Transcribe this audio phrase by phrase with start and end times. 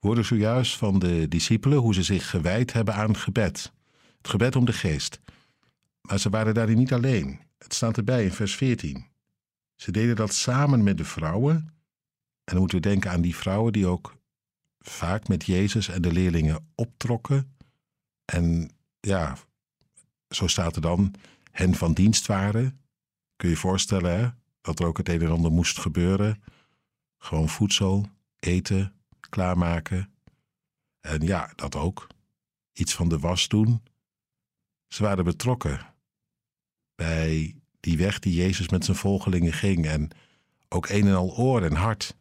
[0.00, 3.72] hoorden zojuist van de discipelen hoe ze zich gewijd hebben aan gebed.
[4.16, 5.20] Het gebed om de geest.
[6.00, 7.40] Maar ze waren daarin niet alleen.
[7.58, 9.04] Het staat erbij in vers 14.
[9.76, 11.54] Ze deden dat samen met de vrouwen.
[12.44, 14.16] En dan moeten we denken aan die vrouwen die ook
[14.78, 17.56] vaak met Jezus en de leerlingen optrokken.
[18.24, 18.70] En
[19.00, 19.36] ja,
[20.28, 21.14] zo staat er dan,
[21.50, 22.80] hen van dienst waren.
[23.36, 24.28] Kun je je voorstellen hè,
[24.60, 26.42] dat er ook het een en ander moest gebeuren.
[27.18, 28.08] Gewoon voedsel,
[28.38, 28.99] eten,
[29.30, 30.12] klaarmaken.
[31.00, 32.06] En ja, dat ook.
[32.72, 33.82] Iets van de was doen.
[34.88, 35.94] Ze waren betrokken
[36.94, 39.86] bij die weg die Jezus met zijn volgelingen ging.
[39.86, 40.10] En
[40.68, 42.16] ook een en al oor en hart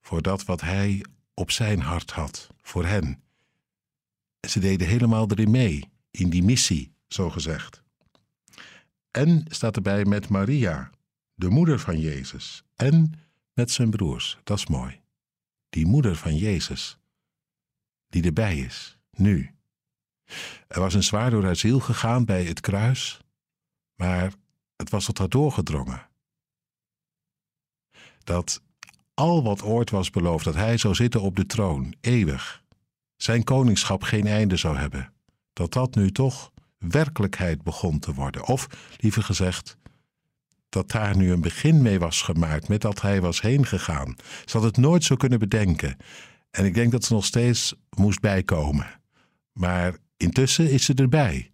[0.00, 3.22] voor dat wat hij op zijn hart had, voor hen.
[4.40, 7.82] En ze deden helemaal erin mee, in die missie, zo gezegd.
[9.10, 10.90] En staat erbij met Maria,
[11.34, 13.12] de moeder van Jezus, en
[13.52, 14.38] met zijn broers.
[14.44, 15.03] Dat is mooi.
[15.74, 16.98] Die moeder van Jezus,
[18.08, 19.54] die erbij is, nu.
[20.68, 23.20] Er was een zwaar door haar ziel gegaan bij het kruis,
[23.94, 24.32] maar
[24.76, 26.08] het was tot haar doorgedrongen.
[28.24, 28.62] Dat
[29.14, 32.64] al wat ooit was beloofd, dat hij zou zitten op de troon, eeuwig,
[33.16, 35.12] zijn koningschap geen einde zou hebben,
[35.52, 38.46] dat dat nu toch werkelijkheid begon te worden.
[38.46, 39.76] Of, liever gezegd,
[40.74, 44.16] dat daar nu een begin mee was gemaakt met dat hij was heen gegaan.
[44.44, 45.96] Ze had het nooit zo kunnen bedenken.
[46.50, 49.00] En ik denk dat ze nog steeds moest bijkomen.
[49.52, 51.52] Maar intussen is ze erbij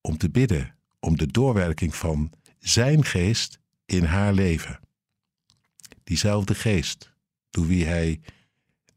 [0.00, 4.80] om te bidden om de doorwerking van zijn geest in haar leven.
[6.04, 7.12] Diezelfde geest
[7.50, 8.20] door wie, hij,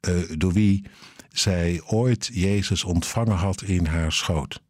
[0.08, 0.86] uh, door wie
[1.30, 4.62] zij ooit Jezus ontvangen had in haar schoot.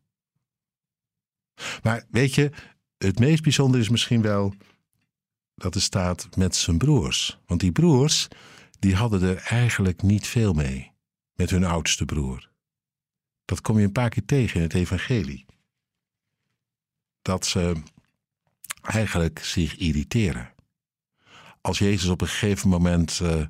[1.83, 2.51] Maar weet je,
[2.97, 4.53] het meest bijzondere is misschien wel
[5.59, 7.39] dat er staat met zijn broers.
[7.45, 8.27] Want die broers,
[8.79, 10.91] die hadden er eigenlijk niet veel mee
[11.33, 12.49] met hun oudste broer.
[13.45, 15.45] Dat kom je een paar keer tegen in het evangelie.
[17.21, 17.81] Dat ze
[18.81, 20.53] eigenlijk zich irriteren.
[21.61, 23.45] Als Jezus op een gegeven moment uh,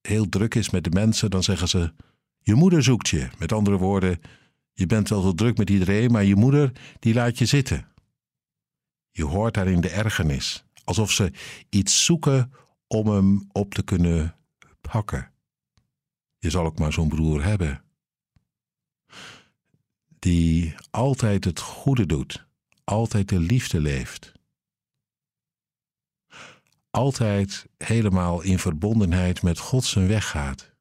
[0.00, 1.92] heel druk is met de mensen, dan zeggen ze:
[2.40, 3.28] Je moeder zoekt je.
[3.38, 4.20] Met andere woorden,
[4.72, 7.86] je bent wel zo druk met iedereen, maar je moeder die laat je zitten.
[9.10, 11.32] Je hoort daarin de ergernis, alsof ze
[11.68, 12.52] iets zoeken
[12.86, 14.36] om hem op te kunnen
[14.80, 15.32] pakken.
[16.38, 17.84] Je zal ook maar zo'n broer hebben.
[20.18, 22.46] Die altijd het goede doet,
[22.84, 24.32] altijd de liefde leeft.
[26.90, 30.72] Altijd helemaal in verbondenheid met God zijn weg gaat.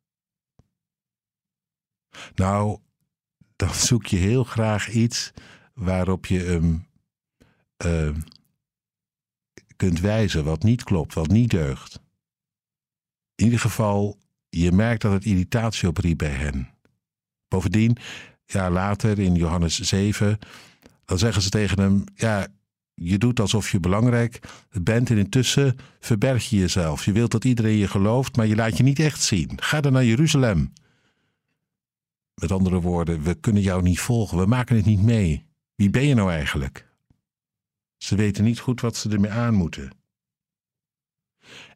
[2.35, 2.79] Nou,
[3.55, 5.31] dan zoek je heel graag iets
[5.73, 6.87] waarop je hem
[7.85, 8.15] uh,
[9.81, 11.99] kunt wijzen wat niet klopt, wat niet deugt.
[13.35, 14.17] In ieder geval,
[14.49, 16.69] je merkt dat het irritatie opriep bij hen.
[17.47, 17.97] Bovendien,
[18.45, 20.39] ja, later in Johannes 7,
[21.05, 22.47] dan zeggen ze tegen hem: Ja,
[22.93, 24.39] je doet alsof je belangrijk
[24.81, 27.05] bent en intussen verberg je jezelf.
[27.05, 29.51] Je wilt dat iedereen je gelooft, maar je laat je niet echt zien.
[29.55, 30.73] Ga dan naar Jeruzalem.
[32.33, 35.45] Met andere woorden, we kunnen jou niet volgen, we maken het niet mee.
[35.75, 36.90] Wie ben je nou eigenlijk?
[38.01, 39.97] Ze weten niet goed wat ze ermee aan moeten.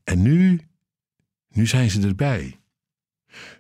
[0.04, 0.68] En nu,
[1.48, 2.60] nu zijn ze erbij.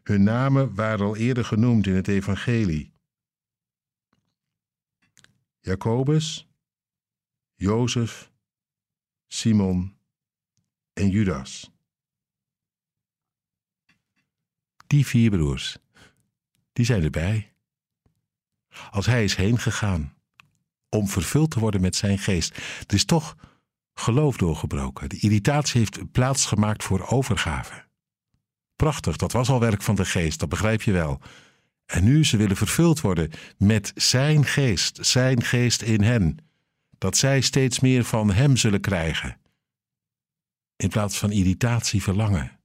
[0.03, 2.91] Hun namen waren al eerder genoemd in het Evangelie.
[5.59, 6.47] Jacobus,
[7.55, 8.31] Jozef,
[9.27, 9.97] Simon
[10.93, 11.71] en Judas.
[14.87, 15.77] Die vier broers,
[16.73, 17.53] die zijn erbij.
[18.91, 20.14] Als hij is heen gegaan
[20.89, 22.57] om vervuld te worden met zijn geest.
[22.87, 23.35] Er is toch
[23.93, 25.09] geloof doorgebroken.
[25.09, 27.85] De irritatie heeft plaats gemaakt voor overgave.
[28.75, 31.21] Prachtig, dat was al werk van de geest, dat begrijp je wel.
[31.85, 36.37] En nu ze willen vervuld worden met zijn geest, zijn geest in hen.
[36.97, 39.37] Dat zij steeds meer van hem zullen krijgen.
[40.75, 42.59] In plaats van irritatie verlangen.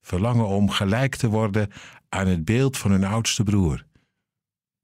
[0.00, 1.70] Verlangen om gelijk te worden
[2.08, 3.86] aan het beeld van hun oudste broer.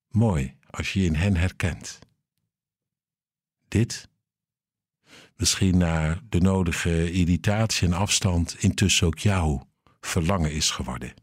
[0.09, 1.99] Mooi als je in hen herkent
[3.69, 4.09] dit
[5.37, 9.69] misschien naar de nodige irritatie en afstand intussen ook jouw
[10.01, 11.15] verlangen is geworden.